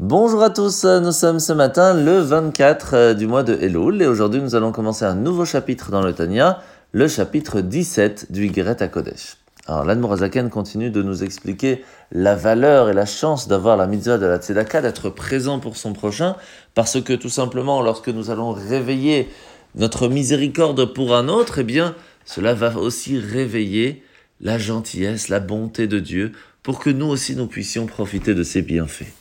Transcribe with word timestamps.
Bonjour 0.00 0.44
à 0.44 0.50
tous, 0.50 0.84
nous 0.84 1.10
sommes 1.10 1.40
ce 1.40 1.52
matin 1.52 1.92
le 1.92 2.20
24 2.20 2.94
euh, 2.94 3.14
du 3.14 3.26
mois 3.26 3.42
de 3.42 3.54
Elul 3.54 4.00
et 4.00 4.06
aujourd'hui 4.06 4.40
nous 4.40 4.54
allons 4.54 4.70
commencer 4.70 5.04
un 5.04 5.16
nouveau 5.16 5.44
chapitre 5.44 5.90
dans 5.90 6.02
le 6.02 6.12
Tanya, 6.12 6.62
le 6.92 7.08
chapitre 7.08 7.60
17 7.60 8.30
du 8.30 8.46
Yigret 8.46 8.76
Kodesh. 8.92 9.38
Alors 9.66 9.84
l'Admorazaken 9.84 10.50
continue 10.50 10.90
de 10.90 11.02
nous 11.02 11.24
expliquer 11.24 11.82
la 12.12 12.36
valeur 12.36 12.90
et 12.90 12.92
la 12.92 13.06
chance 13.06 13.48
d'avoir 13.48 13.76
la 13.76 13.88
mitzvah 13.88 14.18
de 14.18 14.26
la 14.26 14.36
tzedaka, 14.36 14.82
d'être 14.82 15.10
présent 15.10 15.58
pour 15.58 15.76
son 15.76 15.94
prochain, 15.94 16.36
parce 16.76 17.02
que 17.02 17.14
tout 17.14 17.28
simplement 17.28 17.82
lorsque 17.82 18.08
nous 18.08 18.30
allons 18.30 18.52
réveiller 18.52 19.28
notre 19.74 20.06
miséricorde 20.06 20.94
pour 20.94 21.16
un 21.16 21.26
autre, 21.26 21.58
eh 21.58 21.64
bien 21.64 21.96
cela 22.24 22.54
va 22.54 22.78
aussi 22.78 23.18
réveiller 23.18 24.04
la 24.40 24.58
gentillesse, 24.58 25.28
la 25.28 25.40
bonté 25.40 25.88
de 25.88 25.98
Dieu, 25.98 26.30
pour 26.62 26.78
que 26.78 26.90
nous 26.90 27.06
aussi 27.06 27.34
nous 27.34 27.48
puissions 27.48 27.86
profiter 27.86 28.36
de 28.36 28.44
ses 28.44 28.62
bienfaits. 28.62 29.17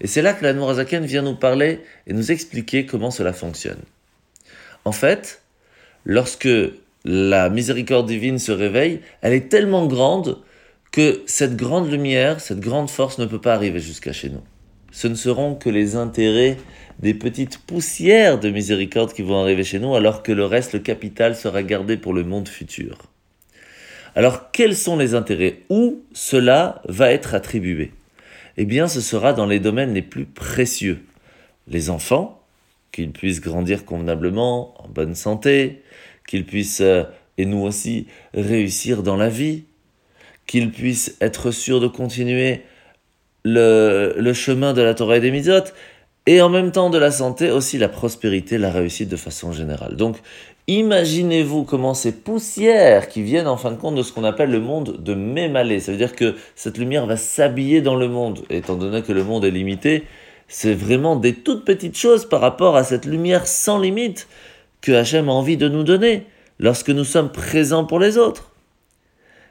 Et 0.00 0.06
c'est 0.06 0.22
là 0.22 0.32
que 0.32 0.44
la 0.44 0.52
Nourazaken 0.52 1.04
vient 1.04 1.22
nous 1.22 1.36
parler 1.36 1.80
et 2.06 2.12
nous 2.12 2.32
expliquer 2.32 2.86
comment 2.86 3.10
cela 3.10 3.32
fonctionne. 3.32 3.80
En 4.84 4.92
fait, 4.92 5.42
lorsque 6.04 6.48
la 7.04 7.48
miséricorde 7.50 8.06
divine 8.06 8.38
se 8.38 8.52
réveille, 8.52 9.00
elle 9.20 9.32
est 9.32 9.48
tellement 9.48 9.86
grande 9.86 10.38
que 10.90 11.22
cette 11.26 11.56
grande 11.56 11.90
lumière, 11.90 12.40
cette 12.40 12.60
grande 12.60 12.90
force 12.90 13.18
ne 13.18 13.26
peut 13.26 13.40
pas 13.40 13.54
arriver 13.54 13.80
jusqu'à 13.80 14.12
chez 14.12 14.28
nous. 14.28 14.42
Ce 14.90 15.08
ne 15.08 15.14
seront 15.14 15.54
que 15.54 15.70
les 15.70 15.96
intérêts 15.96 16.58
des 16.98 17.14
petites 17.14 17.58
poussières 17.58 18.38
de 18.38 18.50
miséricorde 18.50 19.12
qui 19.12 19.22
vont 19.22 19.40
arriver 19.40 19.64
chez 19.64 19.78
nous, 19.78 19.94
alors 19.94 20.22
que 20.22 20.32
le 20.32 20.44
reste, 20.44 20.74
le 20.74 20.80
capital, 20.80 21.34
sera 21.34 21.62
gardé 21.62 21.96
pour 21.96 22.12
le 22.12 22.24
monde 22.24 22.48
futur. 22.48 22.98
Alors, 24.14 24.50
quels 24.52 24.76
sont 24.76 24.98
les 24.98 25.14
intérêts? 25.14 25.60
Où 25.70 26.02
cela 26.12 26.82
va 26.86 27.10
être 27.10 27.34
attribué? 27.34 27.92
Eh 28.56 28.64
bien 28.64 28.88
ce 28.88 29.00
sera 29.00 29.32
dans 29.32 29.46
les 29.46 29.60
domaines 29.60 29.94
les 29.94 30.02
plus 30.02 30.24
précieux. 30.24 31.02
Les 31.68 31.90
enfants, 31.90 32.42
qu'ils 32.92 33.12
puissent 33.12 33.40
grandir 33.40 33.84
convenablement, 33.84 34.74
en 34.82 34.88
bonne 34.88 35.14
santé, 35.14 35.82
qu'ils 36.26 36.44
puissent, 36.44 36.80
euh, 36.80 37.04
et 37.38 37.46
nous 37.46 37.62
aussi, 37.62 38.06
réussir 38.34 39.02
dans 39.02 39.16
la 39.16 39.28
vie, 39.28 39.64
qu'ils 40.46 40.70
puissent 40.70 41.16
être 41.20 41.50
sûrs 41.50 41.80
de 41.80 41.88
continuer 41.88 42.62
le, 43.44 44.32
chemin 44.34 44.72
de 44.72 44.82
la 44.82 44.94
Torah 44.94 45.16
et 45.16 45.20
des 45.20 45.30
Mitzvot, 45.30 45.72
et 46.26 46.40
en 46.40 46.48
même 46.48 46.70
temps 46.70 46.90
de 46.90 46.98
la 46.98 47.10
santé, 47.10 47.50
aussi 47.50 47.78
la 47.78 47.88
prospérité, 47.88 48.58
la 48.58 48.70
réussite 48.70 49.08
de 49.08 49.16
façon 49.16 49.52
générale. 49.52 49.96
Donc, 49.96 50.18
imaginez-vous 50.68 51.64
comment 51.64 51.94
ces 51.94 52.12
poussières 52.12 53.08
qui 53.08 53.22
viennent 53.22 53.48
en 53.48 53.56
fin 53.56 53.72
de 53.72 53.76
compte 53.76 53.96
de 53.96 54.02
ce 54.02 54.12
qu'on 54.12 54.24
appelle 54.24 54.50
le 54.50 54.60
monde 54.60 55.02
de 55.02 55.14
Mémalé, 55.14 55.80
ça 55.80 55.90
veut 55.90 55.98
dire 55.98 56.14
que 56.14 56.36
cette 56.54 56.78
lumière 56.78 57.06
va 57.06 57.16
s'habiller 57.16 57.80
dans 57.80 57.96
le 57.96 58.08
monde, 58.08 58.42
étant 58.50 58.76
donné 58.76 59.02
que 59.02 59.12
le 59.12 59.24
monde 59.24 59.44
est 59.44 59.50
limité, 59.50 60.04
c'est 60.46 60.74
vraiment 60.74 61.16
des 61.16 61.34
toutes 61.34 61.64
petites 61.64 61.96
choses 61.96 62.28
par 62.28 62.40
rapport 62.40 62.76
à 62.76 62.84
cette 62.84 63.06
lumière 63.06 63.46
sans 63.46 63.80
limite 63.80 64.28
que 64.80 64.92
Hachem 64.92 65.28
a 65.28 65.32
envie 65.32 65.56
de 65.56 65.68
nous 65.68 65.82
donner 65.82 66.26
lorsque 66.58 66.90
nous 66.90 67.04
sommes 67.04 67.32
présents 67.32 67.84
pour 67.84 67.98
les 67.98 68.18
autres. 68.18 68.52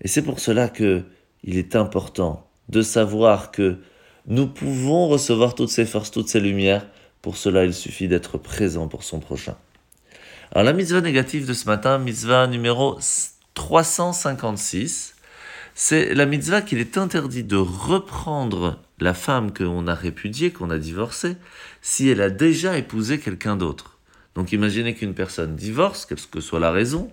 Et 0.00 0.08
c'est 0.08 0.22
pour 0.22 0.38
cela 0.38 0.68
que 0.68 1.02
il 1.42 1.58
est 1.58 1.76
important 1.76 2.46
de 2.68 2.80
savoir 2.80 3.50
que 3.50 3.78
nous 4.26 4.46
pouvons 4.46 5.08
recevoir 5.08 5.54
toutes 5.54 5.68
ces 5.68 5.84
forces, 5.84 6.10
toutes 6.10 6.28
ces 6.28 6.40
lumières. 6.40 6.86
Pour 7.22 7.36
cela, 7.36 7.64
il 7.64 7.74
suffit 7.74 8.08
d'être 8.08 8.38
présent 8.38 8.88
pour 8.88 9.04
son 9.04 9.20
prochain. 9.20 9.56
Alors 10.52 10.64
la 10.64 10.72
mitzvah 10.72 11.00
négative 11.00 11.46
de 11.46 11.52
ce 11.52 11.66
matin, 11.66 11.98
mitzvah 11.98 12.46
numéro 12.46 12.98
356, 13.54 15.14
c'est 15.74 16.14
la 16.14 16.26
mitzvah 16.26 16.62
qu'il 16.62 16.78
est 16.78 16.96
interdit 16.96 17.42
de 17.42 17.56
reprendre 17.56 18.80
la 19.00 19.14
femme 19.14 19.52
qu'on 19.52 19.86
a 19.86 19.94
répudiée, 19.94 20.52
qu'on 20.52 20.70
a 20.70 20.78
divorcée, 20.78 21.36
si 21.82 22.08
elle 22.08 22.20
a 22.20 22.30
déjà 22.30 22.78
épousé 22.78 23.18
quelqu'un 23.18 23.56
d'autre. 23.56 23.98
Donc 24.34 24.52
imaginez 24.52 24.94
qu'une 24.94 25.14
personne 25.14 25.56
divorce, 25.56 26.06
quelle 26.06 26.20
que 26.30 26.40
soit 26.40 26.60
la 26.60 26.70
raison, 26.70 27.10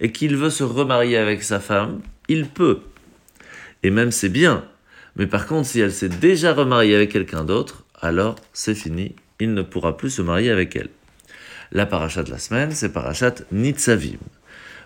et 0.00 0.12
qu'il 0.12 0.36
veut 0.36 0.50
se 0.50 0.64
remarier 0.64 1.16
avec 1.16 1.42
sa 1.42 1.60
femme, 1.60 2.00
il 2.28 2.48
peut. 2.48 2.80
Et 3.82 3.90
même 3.90 4.12
c'est 4.12 4.28
bien, 4.28 4.64
mais 5.16 5.26
par 5.26 5.46
contre, 5.46 5.68
si 5.68 5.80
elle 5.80 5.92
s'est 5.92 6.08
déjà 6.08 6.52
remariée 6.52 6.96
avec 6.96 7.10
quelqu'un 7.12 7.44
d'autre, 7.44 7.84
alors 8.00 8.36
c'est 8.52 8.74
fini, 8.74 9.14
il 9.40 9.54
ne 9.54 9.62
pourra 9.62 9.96
plus 9.96 10.10
se 10.10 10.22
marier 10.22 10.50
avec 10.50 10.74
elle. 10.76 10.88
La 11.72 11.86
paracha 11.86 12.22
de 12.22 12.30
la 12.30 12.38
semaine, 12.38 12.72
c'est 12.72 12.92
parachat 12.92 13.34
Nitzavim. 13.52 14.18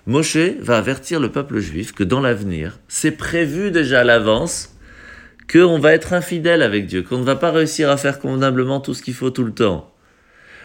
Moshe 0.07 0.37
va 0.61 0.79
avertir 0.79 1.21
le 1.21 1.31
peuple 1.31 1.59
juif 1.59 1.93
que 1.93 2.05
dans 2.05 2.21
l'avenir, 2.21 2.79
c'est 2.89 3.11
prévu 3.13 3.71
déjà 3.71 4.01
à 4.01 4.05
l'avance 4.05 4.75
qu'on 5.51 5.79
va 5.79 5.93
être 5.93 6.13
infidèle 6.13 6.63
avec 6.63 6.87
Dieu, 6.87 7.03
qu'on 7.03 7.19
ne 7.19 7.25
va 7.25 7.37
pas 7.37 7.51
réussir 7.51 7.91
à 7.91 7.97
faire 7.97 8.19
convenablement 8.19 8.81
tout 8.81 8.95
ce 8.95 9.03
qu'il 9.03 9.15
faut 9.15 9.31
tout 9.31 9.45
le 9.45 9.53
temps. 9.53 9.93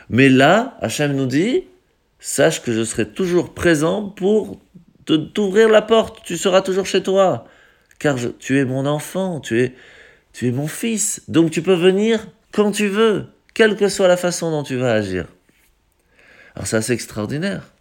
Mais 0.09 0.29
là, 0.29 0.77
Hachem 0.81 1.15
nous 1.15 1.25
dit, 1.25 1.63
sache 2.19 2.61
que 2.61 2.73
je 2.73 2.83
serai 2.83 3.09
toujours 3.09 3.53
présent 3.53 4.03
pour 4.03 4.61
t'ouvrir 5.05 5.69
la 5.69 5.81
porte, 5.81 6.21
tu 6.23 6.37
seras 6.37 6.61
toujours 6.61 6.85
chez 6.85 7.03
toi 7.03 7.45
car 8.03 8.17
tu 8.37 8.59
es 8.59 8.65
mon 8.65 8.85
enfant, 8.85 9.39
tu 9.39 9.61
es, 9.61 9.73
tu 10.33 10.49
es 10.49 10.51
mon 10.51 10.67
fils. 10.67 11.23
Donc 11.29 11.51
tu 11.51 11.61
peux 11.61 11.73
venir 11.73 12.27
quand 12.51 12.73
tu 12.73 12.89
veux, 12.89 13.27
quelle 13.53 13.77
que 13.77 13.87
soit 13.87 14.09
la 14.09 14.17
façon 14.17 14.51
dont 14.51 14.63
tu 14.63 14.75
vas 14.75 14.91
agir. 14.91 15.25
Alors 16.53 16.67
c'est 16.67 16.75
assez 16.75 16.91
extraordinaire. 16.91 17.71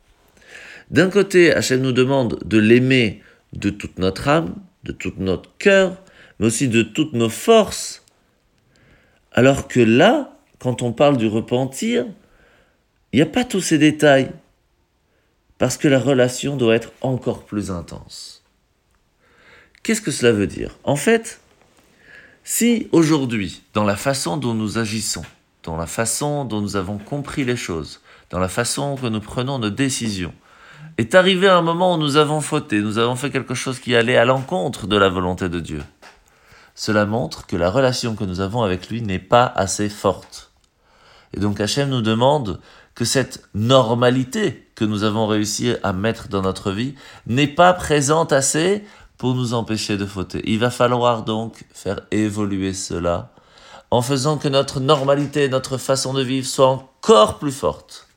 D'un 0.90 1.10
côté, 1.10 1.52
Hachem 1.52 1.80
nous 1.80 1.90
demande 1.90 2.38
de 2.44 2.58
l'aimer 2.58 3.20
de 3.52 3.68
toute 3.68 3.98
notre 3.98 4.28
âme, 4.28 4.54
de 4.84 4.92
tout 4.92 5.12
notre 5.18 5.50
cœur, 5.58 6.00
mais 6.38 6.46
aussi 6.46 6.68
de 6.68 6.84
toutes 6.84 7.14
nos 7.14 7.28
forces. 7.28 8.04
Alors 9.32 9.66
que 9.66 9.80
là, 9.80 10.38
quand 10.60 10.82
on 10.82 10.92
parle 10.92 11.16
du 11.16 11.26
repentir, 11.26 12.06
il 13.12 13.16
n'y 13.16 13.22
a 13.22 13.26
pas 13.26 13.44
tous 13.44 13.60
ces 13.60 13.78
détails, 13.78 14.30
parce 15.58 15.76
que 15.76 15.88
la 15.88 15.98
relation 15.98 16.56
doit 16.56 16.76
être 16.76 16.92
encore 17.00 17.44
plus 17.44 17.72
intense. 17.72 18.41
Qu'est-ce 19.82 20.00
que 20.00 20.12
cela 20.12 20.32
veut 20.32 20.46
dire? 20.46 20.78
En 20.84 20.94
fait, 20.94 21.40
si 22.44 22.88
aujourd'hui, 22.92 23.62
dans 23.74 23.82
la 23.82 23.96
façon 23.96 24.36
dont 24.36 24.54
nous 24.54 24.78
agissons, 24.78 25.24
dans 25.64 25.76
la 25.76 25.86
façon 25.86 26.44
dont 26.44 26.60
nous 26.60 26.76
avons 26.76 26.98
compris 26.98 27.44
les 27.44 27.56
choses, 27.56 28.00
dans 28.30 28.38
la 28.38 28.48
façon 28.48 28.96
que 28.96 29.06
nous 29.06 29.20
prenons 29.20 29.58
nos 29.58 29.70
décisions, 29.70 30.34
est 30.98 31.16
arrivé 31.16 31.48
un 31.48 31.62
moment 31.62 31.94
où 31.94 31.98
nous 31.98 32.16
avons 32.16 32.40
fauté, 32.40 32.80
nous 32.80 32.98
avons 32.98 33.16
fait 33.16 33.30
quelque 33.30 33.54
chose 33.54 33.80
qui 33.80 33.96
allait 33.96 34.16
à 34.16 34.24
l'encontre 34.24 34.86
de 34.86 34.96
la 34.96 35.08
volonté 35.08 35.48
de 35.48 35.58
Dieu, 35.58 35.82
cela 36.74 37.04
montre 37.04 37.46
que 37.46 37.56
la 37.56 37.70
relation 37.70 38.14
que 38.14 38.24
nous 38.24 38.40
avons 38.40 38.62
avec 38.62 38.88
lui 38.88 39.02
n'est 39.02 39.18
pas 39.18 39.46
assez 39.46 39.88
forte. 39.88 40.52
Et 41.34 41.40
donc 41.40 41.60
Hachem 41.60 41.88
nous 41.88 42.02
demande 42.02 42.60
que 42.94 43.04
cette 43.04 43.48
normalité 43.54 44.68
que 44.74 44.84
nous 44.84 45.02
avons 45.02 45.26
réussi 45.26 45.74
à 45.82 45.92
mettre 45.92 46.28
dans 46.28 46.42
notre 46.42 46.72
vie 46.72 46.94
n'est 47.26 47.46
pas 47.46 47.72
présente 47.72 48.32
assez 48.32 48.84
pour 49.22 49.36
nous 49.36 49.54
empêcher 49.54 49.96
de 49.96 50.04
fauter. 50.04 50.42
Il 50.46 50.58
va 50.58 50.68
falloir 50.68 51.22
donc 51.22 51.62
faire 51.72 52.00
évoluer 52.10 52.72
cela 52.74 53.30
en 53.92 54.02
faisant 54.02 54.36
que 54.36 54.48
notre 54.48 54.80
normalité, 54.80 55.48
notre 55.48 55.78
façon 55.78 56.12
de 56.12 56.24
vivre 56.24 56.44
soit 56.44 56.66
encore 56.66 57.38
plus 57.38 57.52
forte, 57.52 58.08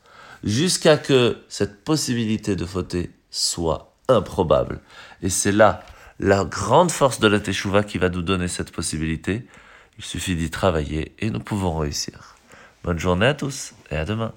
jusqu'à 0.44 0.98
que 0.98 1.38
cette 1.48 1.84
possibilité 1.84 2.56
de 2.56 2.66
fauter 2.66 3.12
soit 3.30 3.94
improbable. 4.08 4.82
Et 5.22 5.30
c'est 5.30 5.52
là 5.52 5.84
la 6.20 6.44
grande 6.44 6.90
force 6.90 7.20
de 7.20 7.28
la 7.28 7.40
Teshuvah 7.40 7.84
qui 7.84 8.00
va 8.00 8.10
nous 8.10 8.24
donner 8.24 8.48
cette 8.48 8.72
possibilité. 8.72 9.46
Il 10.00 10.04
suffit 10.04 10.36
d'y 10.36 10.50
travailler 10.50 11.14
et 11.20 11.30
nous 11.30 11.40
pouvons 11.40 11.78
réussir. 11.78 12.36
Bonne 12.84 12.98
journée 12.98 13.28
à 13.28 13.36
tous 13.36 13.76
et 13.92 13.96
à 13.96 14.06
demain. 14.06 14.34